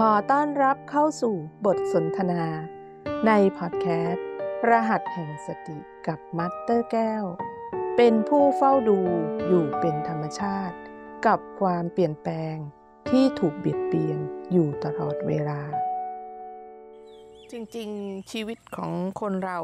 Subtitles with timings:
[0.00, 1.34] ขอต้อนรับเข้าสู่
[1.66, 2.44] บทสนทนา
[3.26, 4.26] ในพอดแคสต์
[4.68, 7.24] รหัสแห่งสติกับมัตเตอร์แก้ว
[7.96, 8.98] เป็นผู้เฝ้าดู
[9.48, 10.76] อยู่เป็นธรรมชาติ
[11.26, 12.56] กับความเปลี่ยนแปลง
[13.10, 14.18] ที่ถูกเบียดเบียน
[14.52, 15.60] อยู่ตลอดเวลา
[17.50, 19.60] จริงๆ ชีวิตของคนเรา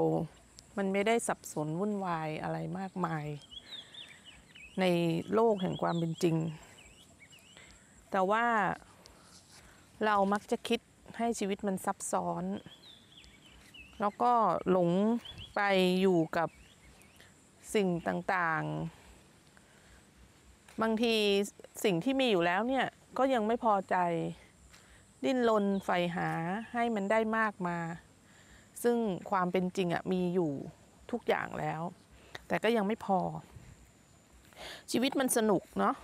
[0.76, 3.26] มันไม่ได้สับสนวุ่นวายอะไรมากมาย
[4.80, 4.84] ใน
[5.34, 6.36] โลกแห่งความเป็นจริง
[8.10, 8.46] แต่ว่า
[10.06, 10.80] เรามักจะคิด
[11.18, 12.44] ให้ชีวิตมันซับซ้อน
[14.00, 14.32] แล้วก็
[14.70, 14.90] หลง
[15.54, 15.60] ไป
[16.00, 16.48] อยู่กับ
[17.74, 21.14] สิ่งต่างๆ บางที
[21.84, 22.86] สิ่งที่มีอยู่แล้วเนี่ย
[23.18, 23.96] ก็ยังไม่พอใจ
[25.24, 26.30] ดิ้นรนใฝ่หา
[26.72, 27.78] ให้มันได้มากมา
[28.82, 28.96] ซึ่ง
[29.30, 30.52] ความเป็นจริงอะมีอยู่
[31.10, 31.82] ทุกอย่างแล้ว
[32.48, 33.20] แต่ก็ยังไม่พอ
[34.90, 35.94] ชีวิตมันสนุกเนาะ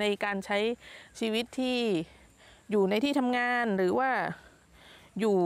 [0.00, 0.58] ในการใช้
[1.20, 1.78] ชีวิตที่
[2.70, 4.10] อยู่ในที่ทำงานหรือว่า
[5.20, 5.36] อยู่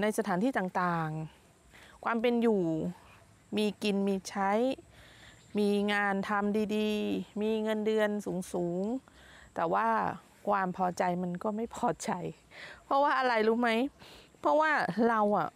[0.00, 2.62] ในสถานที่ต่างๆ ความเป็นอยู่
[3.56, 4.52] มีกินมีใช้
[5.58, 8.10] มีงานทำดีๆ มีเงินเดือน
[8.52, 9.88] สูงๆ แต่ว่า
[10.48, 12.10] ความพอใจมันก็ไม่พอใจ
[12.84, 13.70] เพราะว่าอะไรรู้ไหม
[14.40, 14.70] เพราะว่า
[15.08, 15.48] เราอะ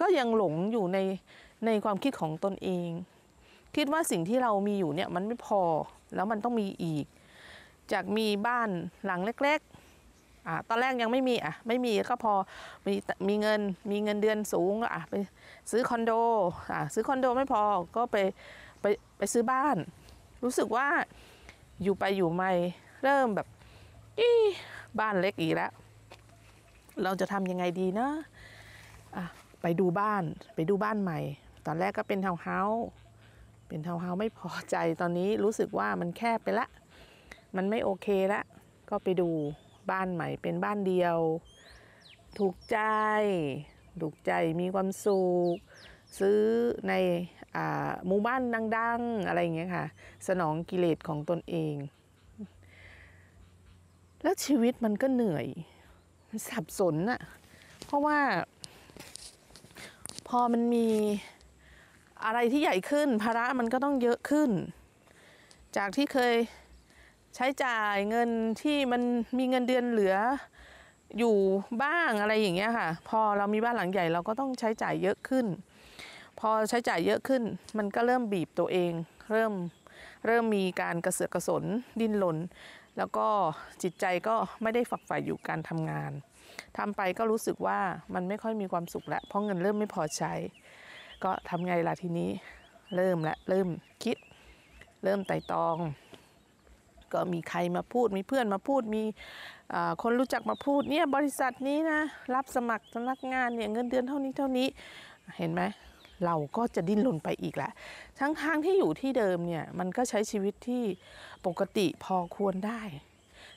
[0.00, 0.98] ก็ยังหลงอยู่ใน
[1.66, 2.88] ในความคิดของตนเอง
[3.76, 5.62] คิดว่าสิ่งที่เรามีอยู่เนี่ยมันไม่พอ
[6.14, 7.04] แล้วมันต้องมีอีก
[7.92, 8.70] จากมีบ้าน
[9.04, 9.60] หลังเล็ก
[10.46, 12.32] อ่าตอนแรกยังไม่มีอะไม่มีก็พอ
[12.86, 12.94] มี
[13.28, 13.60] มีเงิน
[13.90, 15.14] มีเงินเดือนสูงอะไป
[15.70, 16.12] ซื้อคอนโด
[16.72, 17.62] อะซื้อคอนโดไม่พอ
[17.96, 18.16] ก็ไป
[18.80, 18.86] ไป
[19.18, 19.76] ไปซื้อบ้าน
[20.44, 20.86] รู้สึกว่า
[21.82, 22.50] อยู่ไปอยู่ไม่
[23.02, 23.46] เริ่มแบบ
[24.18, 24.30] อี
[25.00, 25.72] บ้านเล็กอีกแล้ว
[27.02, 28.08] เราจะทำยังไงดีนะ
[29.16, 29.24] อะ
[29.62, 30.22] ไปดูบ้าน
[30.54, 31.18] ไปดูบ้านใหม่
[31.66, 32.86] ตอนแรกก็เป็นทาวน์เฮาส์
[33.68, 36.66] เป็นทาวน์เฮาส์ไม่พอใจตอนนี้รู้สึกว่ามันแคบไปละ
[37.56, 38.42] มันไม่โอเคละ
[38.90, 39.30] ก็ไปดู
[39.92, 41.18] บ้านใหม่เป็นบ้านเดียว
[42.38, 42.78] ถูกใจ
[44.00, 45.22] ถูกใจมีความสุ
[45.54, 45.56] ข
[46.18, 46.40] ซื้อ
[46.88, 46.92] ใน
[48.06, 48.42] หมู่บ้าน
[48.76, 49.86] ดัง ๆ อะไรอย่างเงี้ยค่ะ
[50.28, 51.74] สนองกิเลสของตนเอง
[54.22, 55.46] แล้วชีวิตมันก็เหนื่อย
[56.28, 57.20] มันสับสนอะ
[57.84, 58.18] เพราะว่า
[60.28, 60.88] พอมันมี
[62.24, 64.50] อะไรที่ใหญ่ขึ้นภาระมันก็ต้องเยอะขึ้น
[65.76, 66.34] จากที่เคย
[67.36, 68.30] ใช้จ่ายเงิน
[68.62, 69.02] ที่มัน
[69.38, 70.16] มีเงินเดือนเหลือ
[71.18, 71.36] อยู่
[71.82, 75.46] บ้างอะไรอย่างเงี้ยค่ะ พอเรามีบ้านหลังใหญ่เราก็ต้องใช้จ่ายเยอะขึ้น
[76.40, 77.42] พอใช้จ่ายเยอะขึ้น
[77.78, 78.92] มันก็เริ่มบีบตัวเอง
[79.30, 79.52] เริ่ม
[80.26, 81.64] เริ่มมีการกระเสือกกระสน
[82.00, 82.38] ดิ้นรน
[82.98, 83.28] แล้วก็
[83.82, 86.12] จิตใจก็ไม่ได้ฝักใฝ่อยู่การทำงาน
[86.78, 87.80] ทำไปก็รู้สึกว่า
[88.14, 90.32] มันไม่ค่อยมีความสุขแล้ว เพราะเงินเริ่มไม่พอใช้
[91.24, 92.30] ก็ทำไงล่ะทีนี้
[92.96, 93.68] เริ่มละเริ่ม
[94.04, 94.16] คิด
[95.04, 95.76] เริ่มไต่ตอง
[97.12, 99.02] ก็มีใครมาพูดมีเพื่อนมาพูดมี
[100.02, 102.00] คนรู้จักมาพูดเนี่ยบริษัทนี้นะ
[102.34, 104.66] รับสมัครพนักงานเนี่ยเงินเดือนเท่านี้เท่านี้
[105.38, 105.62] เห็นไหม
[106.24, 107.70] เราก็จะดิ้นรนไปอีกแหละ
[108.20, 110.84] ทั้งทางที่อยู่ที่เดิมเนี่ยมันก็ใช้ชีวิตที่
[111.46, 112.82] ปกติพอควรได้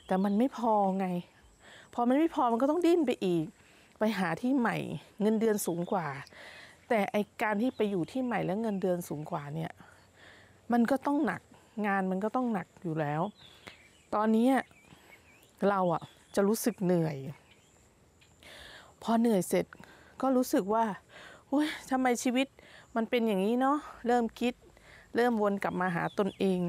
[0.06, 1.06] แต่มันไม่พอไง
[1.94, 3.46] พอมันไม่พอมันก็ต้องดิ้นไปอีก
[3.98, 4.76] ไปหาที่ใหม่
[5.20, 6.06] เงินเดือนสูงกว่า
[6.88, 9.72] แต่ไอการที่ไปอยู่ที่ใหม่แล้วเงินเดือนสูงกว่าเนี่ย
[10.72, 11.42] มันก็ต้องหนัก
[11.86, 13.22] งานมันก็ต้องหนักอยู่แล้ว
[14.14, 14.48] ตอนนี้
[15.68, 16.02] เราอะ
[16.34, 17.16] จะรู้สึกเหนื่อย
[19.02, 19.66] พอเหนื่อยเสร็จ
[20.20, 20.84] ก็รู้สึกว่า
[21.52, 22.46] อุ้ยทำไมชีวิต
[22.96, 24.54] มันเป็นอย่างนี้เนาะเริ่มคิด
[25.16, 26.60] เริ่มวนกลับมาหาตนเอง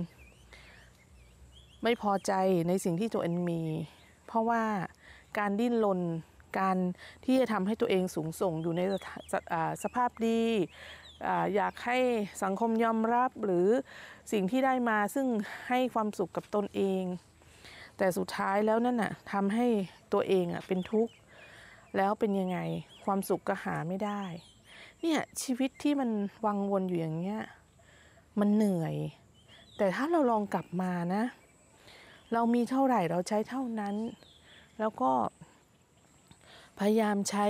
[1.84, 2.34] ไม่พอใจ
[2.68, 3.62] ในสิ่งที่ตัวเองมี
[4.28, 4.64] เพราะว่า
[5.38, 6.02] การดิ้นรน
[6.60, 6.78] การ
[7.26, 8.82] ที่จะทำให้ตัวเองสูงส่งอยู่ใน
[9.84, 10.42] สภาพดี
[11.56, 11.98] อยากให้
[12.44, 13.68] สังคมยอมรับหรือ
[14.32, 15.28] สิ่งที่ได้มาซึ่ง
[15.70, 17.04] ให้ความสุขกับตนเอง
[17.98, 19.68] แต่สุดท้ายแล้วนั่นน่ะทำให้
[20.14, 21.14] ตัวเองอะเป็นทุกข์
[21.98, 22.60] แล้วเป็นยังไง
[23.06, 24.22] ความสุขก็หาไม่ได้
[25.02, 26.10] เนี่ยชีวิตที่มัน
[26.46, 27.40] วังวนอยู่อย่างเงี้ย
[28.40, 28.96] มันเหนื่อย
[29.78, 31.24] แต่ถ้าเราลองกลับมานะ
[32.34, 33.96] เรามีเท่าไหร่เราใช้เท่านั้น
[34.80, 35.12] แล้วก็
[36.80, 37.48] พยายามใช้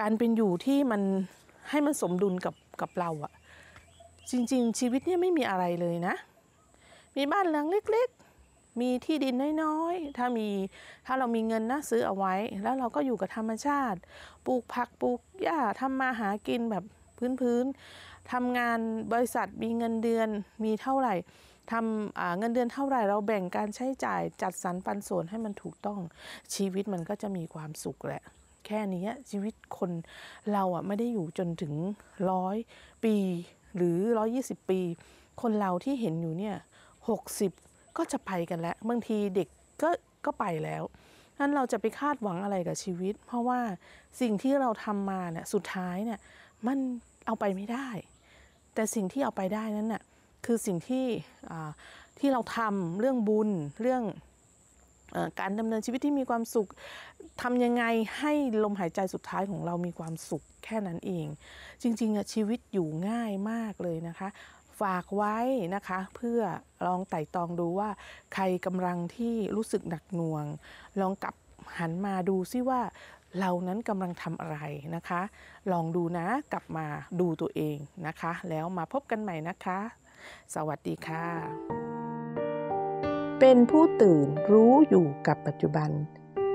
[0.00, 1.02] การเป็นอยู่ที่มัน
[1.74, 3.32] ให้มันสมดุลกับกับเราอะ
[4.30, 6.14] จริง ๆ ชีวิตเนี่ยไม่มีอะไรเลยนะ
[7.16, 8.08] มีบ้านหลังเล็ก
[8.44, 10.48] ๆ มีที่ดินน้อยๆ ถ้ามี
[11.06, 13.98] ถ้าเรามีเงินนะซื้อเอาไว้ แล้วเราก็อยู่กับธรรมชาติ
[14.46, 16.84] ปลูกผักปลูกหญ้าทำมาหากินแบบ
[17.40, 18.78] พื้นๆทำงาน
[19.12, 20.28] บริษัทมีเงินเดือน
[20.64, 21.14] มีเท่าไหร่
[21.72, 26.00] ทำเงินเดือนเท่าไหร่เราแบ่งการใช้จ่ายจัดสรรปันส่วนให้มันถูกต้อง
[26.54, 28.22] ชีวิตมันก็จะมีความสุขแหละ
[28.66, 29.90] แค่นี้ชีวิตคน
[30.52, 31.74] เราอะไม่ได้อยู่จนถึง
[32.30, 32.56] ร้อย
[33.04, 33.16] ปี
[33.76, 34.80] หรือร้อยี่สิบปี
[35.42, 36.56] คนเราที่เห็นอยู่เนี่ย
[37.08, 37.52] หกสิบ
[37.96, 39.48] ก็จะไปกันแล้วบางทีเด็ก
[39.82, 39.90] ก็
[40.24, 40.82] ก็ไปแล้ว
[41.38, 43.60] นั้นเราจะไปคาดหวังอะไรกับชีวิต เพราะว่า
[44.20, 46.18] สิ่งที่เราทำมาเนี่ยสุดท้ายเนี่ย
[46.66, 46.78] มัน
[47.26, 47.88] เอาไปไม่ได้
[48.74, 50.02] แต่สิ่งที่เอาไปได้นั้นน่ะ
[50.46, 51.04] คือสิ่งที่
[51.50, 51.70] อ่า
[52.18, 53.50] ที่เราทำเรื่องบุญ
[53.82, 54.02] เรื่อง
[55.40, 56.68] การดำเนินชีวิตที่มีความสุข
[57.42, 57.84] ทำยังไง
[58.18, 58.32] ให้
[58.64, 61.26] ลมหายใจสุดท้ายของเรามีความสุขแค่นั้นเอง
[61.82, 64.28] จริงๆชีวิตอยู่ง่ายมากเลยนะคะ
[64.80, 65.36] ฝากไว้
[65.74, 66.40] นะคะ เพื่อ
[66.86, 67.90] ลองไต่ตองดูว่า
[68.34, 70.44] ใครกำลังที่รู้สึกหนักหน่วง
[71.00, 71.34] ลองกลับ
[71.78, 72.80] หันมาดูซิว่า
[73.40, 74.58] เรานั้นกำลังทำอะไร
[74.96, 75.20] นะคะ
[75.72, 76.86] ลองดูนะกลับมา
[77.20, 77.76] ดูตัวเอง
[78.06, 79.78] นะคะ แล้วมาพบกันใหม่นะคะ
[80.54, 81.83] สวัสดีค่ะ
[83.46, 85.90] เป็นผู้ตื่นรู้อยู่กับปัจจุบัน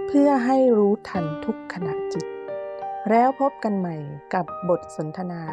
[0.07, 2.25] เพื่อให้รู้ทันทุกขณะจิต
[3.09, 3.95] แล้วพบกันใหม่
[4.33, 5.43] กับบทสนทนา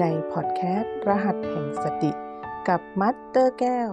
[0.00, 2.12] ในพอดแคสต์รหัสแห่งสติ
[2.68, 3.90] กับมัตเตอร์แก้ว